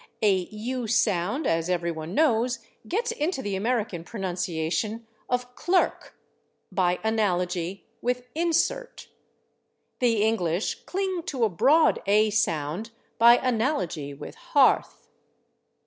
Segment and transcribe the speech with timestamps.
[0.23, 2.57] A /u/ sound, as everyone knows,
[2.87, 6.13] gets into the American pronunciation of /clerk/,
[6.71, 9.05] by analogy with /insert/;
[9.99, 15.05] the English cling to a broad /a/ sound, by analogy with /hearth